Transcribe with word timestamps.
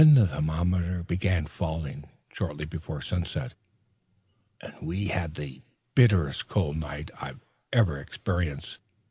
The 0.03 0.25
thermometer 0.25 1.03
began 1.03 1.45
falling 1.45 2.05
shortly 2.33 2.65
before 2.65 3.01
sunset 3.01 3.53
and 4.59 4.73
we 4.81 5.09
had 5.09 5.35
the 5.35 5.61
bitterest 5.93 6.47
cold 6.47 6.77
night 6.77 7.11
I 7.19 7.35
ever 7.71 7.99
experienced. 7.99 8.79